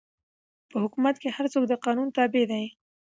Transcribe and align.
په 0.69 0.77
حکومت 0.83 1.15
کښي 1.17 1.29
هر 1.37 1.45
څوک 1.53 1.63
د 1.67 1.73
قانون 1.85 2.07
تابع 2.15 2.43
دئ. 2.51 2.65